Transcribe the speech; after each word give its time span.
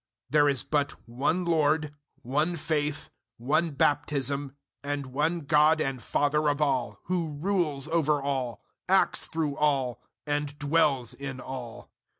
004:005 0.29 0.31
There 0.31 0.49
is 0.49 0.63
but 0.63 0.91
one 1.07 1.45
Lord, 1.45 1.93
one 2.23 2.55
faith, 2.57 3.11
one 3.37 3.69
baptism, 3.69 4.55
004:006 4.83 4.91
and 4.93 5.05
one 5.05 5.39
God 5.41 5.79
and 5.79 6.01
Father 6.01 6.49
of 6.49 6.59
all, 6.59 6.97
who 7.03 7.33
rules 7.39 7.87
over 7.87 8.19
all, 8.19 8.63
acts 8.89 9.27
through 9.27 9.55
all, 9.57 10.01
and 10.25 10.57
dwells 10.57 11.13
in 11.13 11.39
all. 11.39 11.91